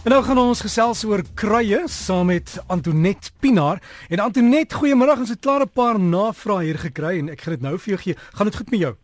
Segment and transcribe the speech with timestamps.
[0.00, 3.82] En nou gaan ons gesels oor kruie saam met Antonet Pinaar.
[4.08, 5.18] En Antonet, goeiemôre.
[5.20, 7.98] Ons het klaar 'n paar navrae hier gekry en ek gaan dit nou vir jou
[7.98, 8.14] gee.
[8.32, 8.94] Gaan dit goed met jou?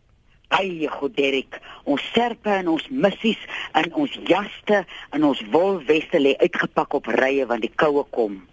[0.47, 1.61] Ai, goed Derek.
[1.83, 3.37] Ons serpe en ons missies
[3.73, 8.47] en ons jaste en ons wolweste lê uitgepak op rye want die koue kom.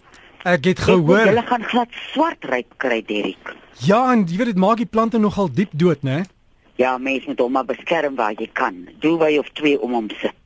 [0.45, 1.27] Ek het gehoor.
[1.27, 3.57] Hulle gaan glad swart ryp kry, Derek.
[3.79, 6.25] Ja, en jy weet dit maak die plante nogal diep dood, né?
[6.77, 8.89] Ja, mens moet hom maar beskerm waar jy kan.
[8.99, 10.44] Doe wy of twee om hom sit.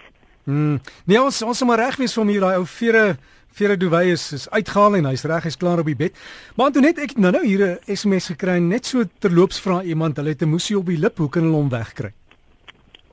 [0.48, 0.78] Mm.
[1.04, 3.18] Nee, ons ons moet reg wees vir daai ou vere
[3.58, 6.16] vere duwy is is uitgehaal en hy's reg, hy's klaar op die bed.
[6.56, 10.16] Maar toe net ek nou nou hier 'n SMS gekry net so terloops vra iemand,
[10.16, 12.12] hulle het 'n moesie op die lip, hoe kan hulle hom wegkry?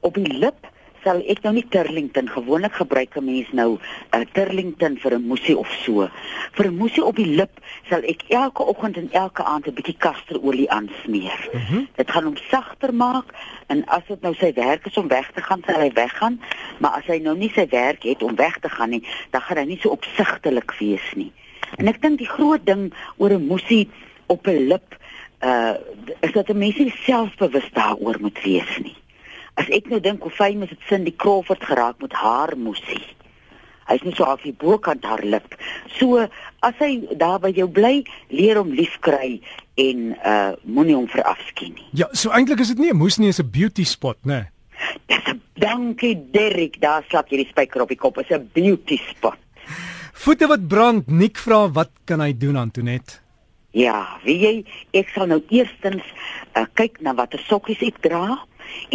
[0.02, 0.56] Op die lip?
[1.06, 5.14] Sal ek nou nie Turlington gewoonlik gebruik 'n mens nou 'n uh, eh, Turlington vir
[5.14, 6.10] 'n moesie of so.
[6.58, 7.60] Vir 'n moesie op die lip
[7.90, 11.50] sal ek elke oggend en elke aand 'n bietjie kasterolie aansmeer.
[11.54, 11.88] Mm -hmm.
[11.96, 13.26] Dit gaan hom sagter maak
[13.68, 16.42] en as dit nou sy werk is om weg te gaan, sal hy weggaan,
[16.80, 19.58] maar as hy nou nie sy werk het om weg te gaan nie, dan gaan
[19.58, 21.32] hy nie so opsigtelik wees nie.
[21.78, 23.90] En ek dink die groot ding oor 'n moesie
[24.28, 24.98] op 'n lip
[25.44, 25.74] uh
[26.22, 28.96] is dat 'n mens nie selfbewus daaroor moet wees nie.
[29.56, 33.04] As ek nou dink hoe fyn is dit sin die Crawford geraak met haar moesie.
[33.86, 35.56] Hy's nie so af die bokant haar lip.
[36.00, 36.26] So
[36.66, 38.04] as hy daar by jou bly,
[38.34, 39.40] leer hom lief kry
[39.82, 41.88] en uh moenie hom verafskien nie.
[42.02, 44.48] Ja, so eintlik is dit nie 'n moes nie, is 'n beauty spot, né?
[45.08, 48.18] Dis 'n dankie Derrick, daar slap jy die spyker op die kop.
[48.18, 49.38] Is 'n beauty spot.
[50.14, 53.22] Voete wat brand, Nik vra wat kan hy doen Antonet?
[53.76, 54.54] Ja, wie jy,
[54.96, 56.04] ek sal nou eerstens
[56.56, 58.38] uh, kyk na watter sokkies ek dra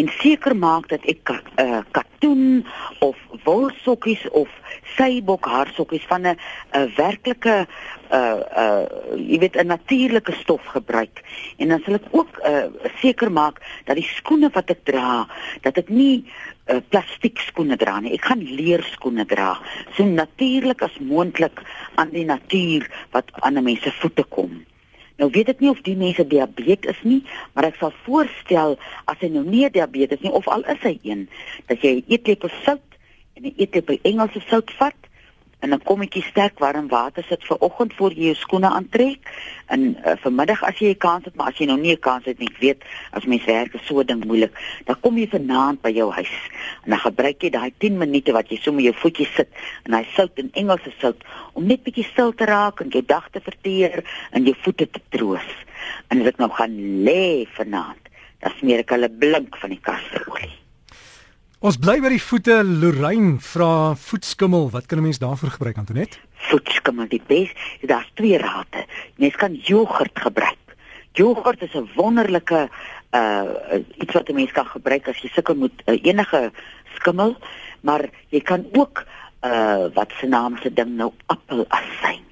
[0.00, 2.64] en seker maak dat ek 'n uh, eh, katoen
[3.00, 4.48] of wolsokkies of
[4.96, 6.36] seibok haarsokkies van 'n
[6.72, 7.66] 'n werklike
[8.10, 8.84] uh uh
[9.16, 11.22] jy weet 'n natuurlike stof gebruik.
[11.56, 12.66] En dan sal ek ook uh
[13.00, 15.28] seker maak dat die skoene wat ek dra
[15.60, 16.24] dat ek nie
[16.72, 18.12] uh, plastiek skoene dra nie.
[18.12, 19.60] Ek gaan leer skoene dra
[19.92, 21.62] so natuurlik as moontlik
[21.94, 24.64] aan die natuur wat aan 'n mens se voete kom
[25.20, 27.20] Nou weet ek nie of die mense diabetes is nie,
[27.52, 31.26] maar ek sal voorstel as hy nou nie diabetes nie of al is hy een,
[31.68, 32.96] dat jy 'n eetlepel sout
[33.36, 35.09] en 'n eetlepel Engelse sout vat
[35.60, 39.20] en 'n kommetjie sterk warm water sit vir oggend voor jy jou skoene aantrek
[39.66, 42.24] en uh, vanmiddag as jy 'n kans het, maar as jy nou nie 'n kans
[42.24, 42.80] het nie, ek weet
[43.12, 44.52] as mens werk is so ding moeilik,
[44.86, 46.34] dan kom jy vanaand by jou huis
[46.84, 49.48] en dan gebruik jy daai 10 minute wat jy so met jou voetjies sit
[49.84, 51.20] en hy sout en Engelse sout
[51.52, 55.00] om net bietjie stil te raak en jou dag te verteer en jou voete te
[55.10, 55.48] troos.
[56.08, 58.08] En as ek nou gaan lê vanaand,
[58.40, 60.19] dan smeer ek hulle blink van die kasterolie.
[61.60, 62.54] Ons bly by die voete.
[62.64, 66.16] Lorraine vra voetskimmel, wat kan 'n mens daarvoor gebruik Antonet?
[66.48, 68.86] Voetskimmel, die bes, daar's twee rate.
[69.16, 70.56] Mens kan jogurt gebruik.
[71.12, 72.70] Jogurt is 'n wonderlike
[73.12, 73.44] uh
[73.98, 76.50] iets wat 'n mens kan gebruik as jy sukkel met uh, enige
[76.94, 77.36] skimmel,
[77.82, 79.04] maar jy kan ook
[79.44, 82.24] uh wat se naam se ding nou appelasyn.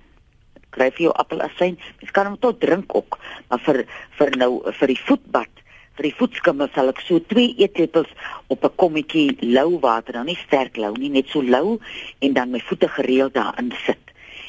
[0.71, 1.79] Kry jy jou appelasyn?
[2.01, 3.19] Mens kan hom tot drink ook,
[3.49, 3.85] maar vir
[4.17, 5.58] vir nou vir die voetbad
[5.99, 8.11] vir die voetskimme sal ek so 2 eetlepels
[8.49, 11.79] op 'n kommetjie lou water, dan nie sterk lou nie, net so lou
[12.21, 14.05] en dan my voete gereeld daarin sit.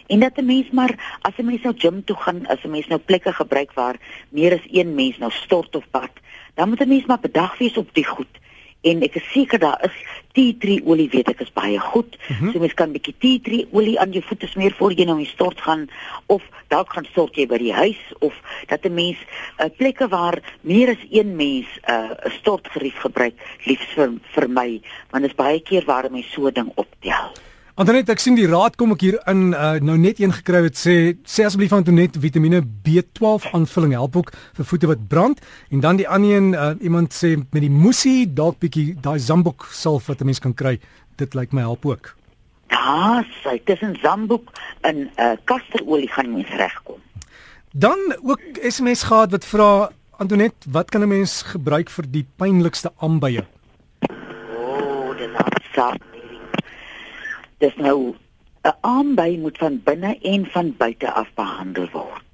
[0.08, 2.88] En dat 'n mens maar as 'n mens nou gym toe gaan, as 'n mens
[2.88, 3.98] nou plekke gebruik waar
[4.30, 6.12] meer as een mens nou stort of bad,
[6.56, 8.40] dan moet 'n mens maar bedag wees op die goed
[8.82, 9.96] en ek is seker daar is
[10.38, 12.18] tea tree olie weet ek is baie goed.
[12.18, 12.52] Mm -hmm.
[12.52, 15.20] So mens kan 'n bietjie tea tree olie aan jou voete smeer voor jy nou
[15.20, 15.90] in stort gaan
[16.26, 18.34] of dalk gaan stort jy by die huis of
[18.68, 19.18] dat 'n mens
[19.60, 24.82] uh, plekke waar meer as een mens 'n uh, stortgerief gebruik liefs vir vir my
[25.10, 27.49] want dit is baie keer waar 'n mens so ding optel.
[27.80, 30.76] Antonet, ek sien die raad kom ek hier in uh, nou net een gekry het
[30.76, 35.40] sê sê asseblief Antonet Vitamiene B12 aanvulling help ook vir voete wat brand
[35.72, 39.70] en dan die ander een uh, iemand sê met die musie dalk bietjie daai zambok
[39.72, 40.76] salf wat 'n mens kan kry
[41.24, 42.12] dit lyk my help ook.
[42.68, 44.52] Ja, sê tussen zambok
[44.84, 47.00] en uh, kasterolie gaan mens regkom.
[47.72, 52.92] Dan ook SMS gehad wat vra Antonet, wat kan 'n mens gebruik vir die pynlikste
[53.00, 53.48] aanbye?
[54.12, 56.19] O, oh, dis afsak
[57.60, 58.16] dis nou
[58.64, 62.28] 'n aanby moet van binne en van buite af behandel word.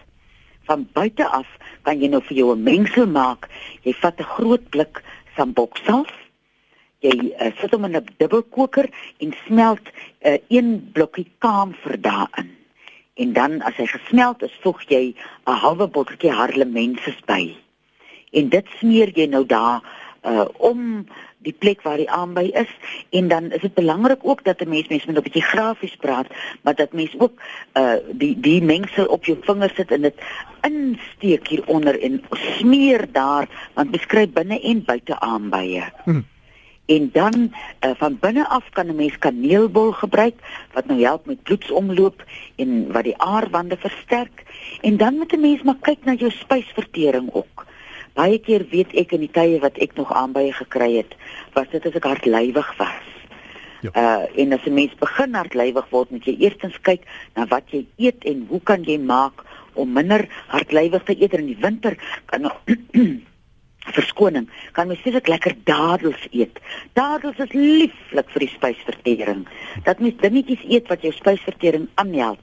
[0.63, 1.47] Van buite af
[1.81, 3.49] kan jy nou vir jou 'n mengsel maak.
[3.81, 5.03] Jy vat 'n groot blik
[5.35, 6.13] samboksalf.
[6.99, 9.91] Jy uh, sit hom in 'n dubbelkoker en smelt 'n
[10.27, 12.49] uh, eh, een blokkie kamfer daarin.
[13.13, 15.15] En dan as hy gesmelt is, voeg jy
[15.45, 17.55] 'n halwe botteltjie harlemenses by.
[18.31, 19.81] En dit smeer jy nou daar
[20.25, 21.05] uh om
[21.37, 22.71] die plek waar die aanby is
[23.09, 26.27] en dan is dit belangrik ook dat 'n mens mens moet 'n bietjie grafies praat
[26.61, 27.33] maar dat mens ook
[27.73, 30.15] uh die die mengsel op jou vinger sit en dit
[30.61, 35.83] insteek hieronder en smeer daar want mens kry binne en buite aanbye.
[36.03, 36.25] Hmm.
[36.85, 37.53] En dan
[37.85, 40.35] uh, van binne af kan 'n mens kaneelbol gebruik
[40.73, 42.23] wat nou help met bloedsomloop
[42.55, 44.43] en wat die aarwande versterk.
[44.81, 47.65] En dan moet 'n mens maar kyk na jou spysvertering ook.
[48.15, 51.15] Baie keer weet ek in die tye wat ek nog aanbye gekry het,
[51.55, 53.11] was dit as ek hartlywig was.
[53.83, 53.91] Ja.
[53.91, 57.03] Uh en as 'n mens begin hartlywig word, moet jy eerstens kyk
[57.35, 61.45] na wat jy eet en hoe kan jy maak om minder hartlywig te eet in
[61.45, 62.51] die winter kan
[63.93, 66.59] verskoning kan mens steeds lekker dadels eet.
[66.93, 69.45] Dadels is lieflik vir die spysvertering.
[69.83, 72.41] Dat mens dingetjies eet wat jou spysvertering aanhelp.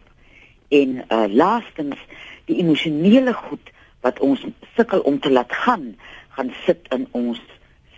[0.69, 1.99] En uh laastens
[2.47, 3.73] die emosionele goed
[4.03, 4.45] wat ons
[4.77, 5.95] sukkel om te laat gaan,
[6.37, 7.41] gaan sit in ons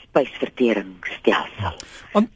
[0.05, 1.79] spysverteringsstelsel.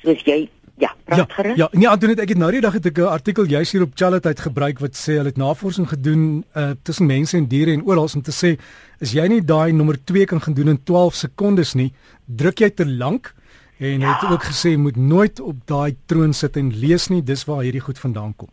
[0.03, 0.49] Soos jy
[0.79, 1.55] Ja, praat ja.
[1.57, 3.97] Ja, nee, Antoinette, ek het nou die dag het ek 'n artikel juis hier op
[3.99, 7.83] Charlotte uit gebruik wat sê hulle het navorsing gedoen uh tussen mense en diere en
[7.83, 8.59] oral om te sê
[9.01, 11.93] as jy nie daai nommer 2 kan gaan doen in 12 sekondes nie,
[12.27, 13.35] druk jy te lank
[13.79, 14.15] en ja.
[14.15, 17.83] het ook gesê moet nooit op daai troon sit en lees nie, dis waar hierdie
[17.83, 18.49] goed vandaan kom.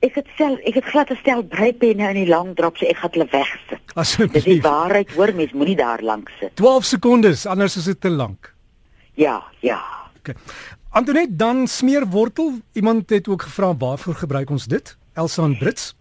[0.00, 3.12] Ek het self ek het glad gestel breipenne in die lang drop so ek gaan
[3.16, 3.80] hulle wegsit.
[4.00, 4.32] Asseblief.
[4.38, 6.54] Dis die waarheid, hoor mens moenie daar lank sit.
[6.56, 8.54] 12 sekondes, anders is dit te lank.
[9.20, 9.80] Ja, ja.
[10.22, 10.34] Okay.
[10.90, 12.58] Antoinette dan smeerwortel.
[12.72, 14.96] Iemand het ook gevra waarvoor gebruik ons dit?
[15.12, 15.92] Elsa en Brits.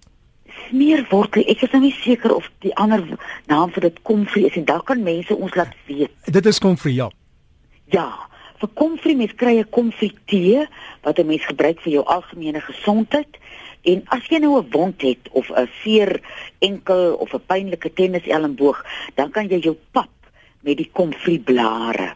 [0.69, 1.43] Smeerwortel.
[1.51, 3.03] Ek is nou nie seker of die ander
[3.51, 6.15] naam vir dit komfrie is en dan kan mense ons laat weet.
[6.31, 7.11] Dit is komfrie, ja.
[7.91, 8.28] Ja.
[8.59, 10.67] Vir komfrie mens kry 'n komfrie tee
[11.03, 13.37] wat 'n mens gebruik vir jou algemene gesondheid.
[13.83, 16.21] En as jy nou 'n wond het of 'n veer
[16.59, 18.85] enkel of 'n pynlike tenniselmboog,
[19.15, 20.11] dan kan jy jou pap
[20.61, 22.15] met die komfrieblare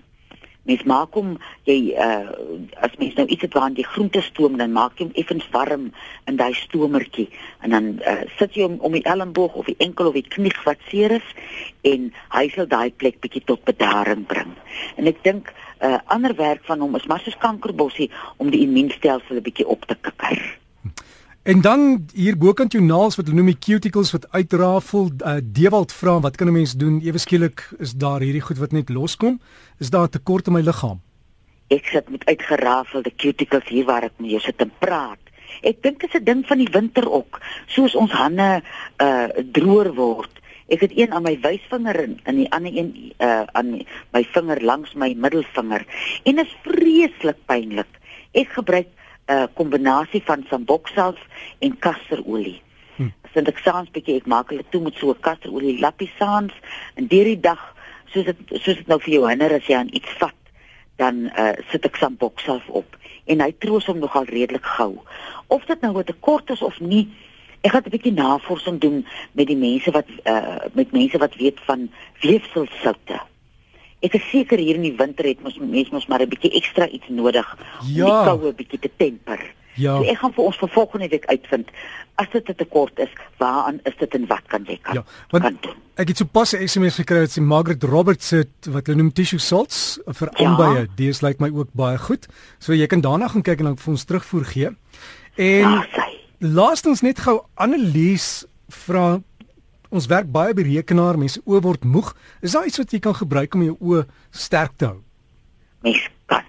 [0.64, 1.34] mens maak hom
[1.68, 2.32] jy uh,
[2.86, 5.90] as mens nou iets het waar die groente stoom dan maak jy hom effens warm
[6.30, 7.28] in daai stomertjie.
[7.68, 10.54] En dan uh, sit jy hom om die elmboog of die enkel of die knie
[10.64, 11.34] wat seer is
[11.90, 14.56] en hy sal daai plek bietjie tot bedaring bring.
[14.96, 15.52] En ek dink
[15.84, 19.86] uh, ander werk van hom is maar soos kankerbossie om die immuunstelsel 'n bietjie op
[19.86, 20.62] te kikker
[21.44, 25.92] En dan hier bokant jou naels wat hulle noem die cuticles wat uitrafel, uh, Dewald
[25.92, 27.02] vra wat kan 'n mens doen?
[27.04, 29.42] Ewe skielik is daar hierdie goed wat net loskom.
[29.78, 31.02] Is daar 'n tekort in my liggaam?
[31.68, 35.20] Ek sit met uitgerafelde cuticles hier waar ek met jou sit en praat.
[35.62, 38.64] Ek dink dit is 'n ding van die winter ook, soos ons hande
[38.98, 40.32] uh droër word.
[40.68, 43.82] Ek het een aan my wysvinger en in die ander een uh aan
[44.12, 45.86] my vinger langs my middelvinger
[46.24, 48.00] en dit is vreeslik pynlik.
[48.32, 51.20] Ek gebruik 'n uh, kombinasie van sambokself
[51.60, 52.62] en kasterolie.
[52.96, 53.10] Hm.
[53.34, 56.54] Sint ek saans bietjie ek maak hulle toe met so 'n kasterolie lappie saans
[56.96, 57.76] en hierdie dag
[58.14, 60.40] soos dit soos dit nou vir jou hinder as jy aan iets vat,
[61.02, 65.00] dan uh, sit ek sambokself op en hy troos hom nogal redelik gou.
[65.48, 67.08] Of dit nou 'n tekort is of nie,
[67.64, 71.60] ek gaan 'n bietjie navorsing doen met die mense wat uh, met mense wat weet
[71.66, 71.90] van
[72.22, 73.20] weefselsoute.
[74.04, 76.88] Ek is seker hier in die winter het ons mense mos maar 'n bietjie ekstra
[76.88, 77.48] iets nodig
[77.88, 78.06] ja.
[78.06, 79.40] om die koue bietjie te temper.
[79.76, 79.98] Ja.
[79.98, 81.72] So ek gaan vir ons vir volgende week uitvind
[82.16, 84.94] as dit 'n tekort is, waaraan is dit en wat kan jy kan?
[84.94, 85.58] Ja, want kan
[85.96, 89.14] ek het so pas 'n SMS gekry wat sê Margaret Roberts het wat hulle noem
[89.14, 90.46] tissue salts vir ja.
[90.46, 90.88] aanbye.
[90.96, 92.28] Dis lyk like my ook baie goed.
[92.60, 94.70] So jy kan daarna gaan kyk en dan vir ons terugvoer gee.
[95.36, 95.86] En ja,
[96.44, 98.44] laastens net gou Annelies
[98.84, 99.22] vra
[99.94, 102.10] ons werk baie by rekenaar, mense oë word moeg.
[102.44, 104.04] Is daar iets wat jy kan gebruik om jou oë
[104.36, 105.00] sterk te hou?
[105.86, 106.44] Mens kan.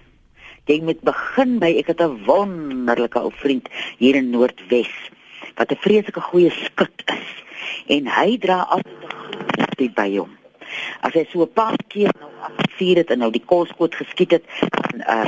[0.67, 4.91] Jy moet begin by ek het 'n wonderlike ou vriend hier in Noordwes
[5.55, 7.29] wat 'n vreeslike goeie skut is
[7.87, 10.31] en hy dra altyd die by hom.
[11.01, 14.43] As hy so 'n paar keer nou afvier het en nou die kolskoot geskiet het,
[14.59, 15.25] dan uh,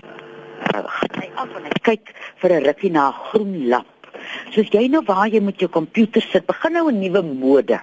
[0.76, 3.97] uh gaan hy af en hy kyk vir 'n rukkie na 'n groen lap.
[4.52, 7.80] Soos jy nou waar jy met jou komputer sit, begin nou 'n nuwe mode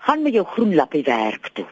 [0.00, 1.66] gaan met jou groen lappie werk toe.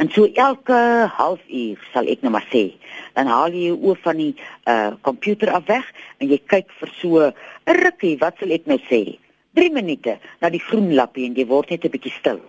[0.00, 0.76] En so elke
[1.12, 2.70] halfuur sal ek nou maar sê,
[3.14, 4.32] dan haal jy jou oë van die
[4.72, 8.78] uh komputer af weg en jy kyk vir so 'n rukkie, wat sal ek nou
[8.88, 9.18] sê?
[9.54, 12.40] 3 minute na die groen lappie en jy word net 'n bietjie stil.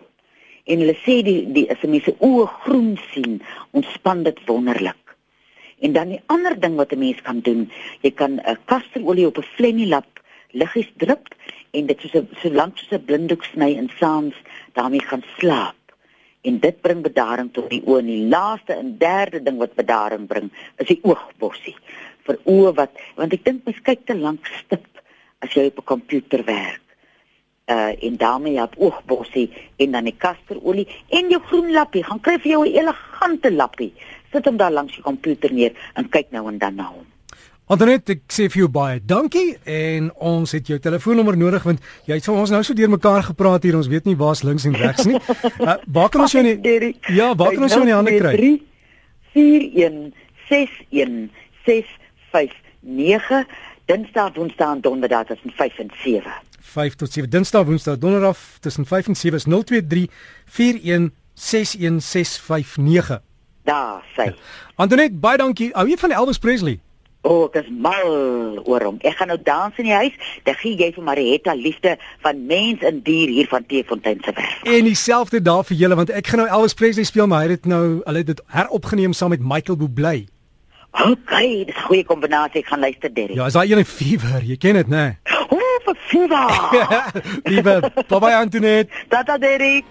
[0.66, 5.02] En hulle sê die die as jy se oë groen sien, ontspan dit wonderlik.
[5.82, 7.70] En dan die ander ding wat 'n mens kan doen,
[8.02, 10.21] jy kan 'n kasterolie op 'n flennie lap
[10.52, 11.28] liggies drup
[11.72, 14.36] en dit soos 'n so lank soos 'n blinddoek sny en saans
[14.74, 15.76] daarmee gaan slaap.
[16.42, 18.00] En dit bring bedaring tot die oë.
[18.00, 21.76] En die laaste en derde ding wat bedaring bring, is die oogbossie.
[22.26, 24.88] Vir oë wat want ek dink mens kyk te lank stip
[25.40, 26.82] as jy op 'n komputer werk.
[27.68, 32.04] Uh en daarmee op oogbossie en dan die kasterolie en jou groen lappie.
[32.04, 33.94] Gaan kry vir jou 'n elegante lappie.
[34.32, 37.11] Sit hom daar langs die komputer neer en kyk nou en dan na hom.
[37.72, 42.18] Antoinette, ek sê vir jou baie dankie en ons het jou telefoonnommer nodig want jy
[42.18, 45.08] het vir ons nou so deurmekaar gepraat hier, ons weet nie waar's links en regs
[45.08, 45.16] nie.
[45.16, 46.60] Uh, waar kan ons jou nie
[47.16, 48.60] Ja, waar kan ons jou in die hande kry?
[49.32, 50.12] 41
[50.52, 53.48] 61659.
[53.88, 56.28] Dinsdag, Woensdae en Donderdag tussen 5 en 7.
[56.76, 60.12] 5 tot 7 Dinsdag, Woensdae, Donderdag tussen 5 en 7 is 023
[60.60, 63.24] 41 61659.
[63.64, 64.28] Daar sê.
[64.28, 64.36] Ja.
[64.76, 65.72] Antoinette, baie dankie.
[65.72, 66.84] Ou jy van Elvis Presley?
[67.22, 68.08] O, oh, ek is mal
[68.66, 68.96] oor hom.
[69.06, 70.16] Ek gaan nou dans in die huis.
[70.48, 71.94] Dan gee jy vir Marietta liefde
[72.26, 74.66] van mens en dier hier van Teefontein se werk.
[74.66, 77.62] En dieselfde daar vir julle want ek gaan nou Elvis Presley speel, maar hy het
[77.62, 80.16] dit nou hulle het dit heropgeneem saam met Michael Bublé.
[80.92, 81.38] OK,
[81.70, 82.62] dis 'n goeie kombinasie.
[82.62, 83.34] Ek gaan luister, Derry.
[83.34, 85.18] Ja, is daai een fever, jy ken dit, né?
[85.50, 86.50] O, vir fever.
[87.52, 88.92] Liewe, bye bye Antoinette.
[89.10, 89.84] Tata Derry.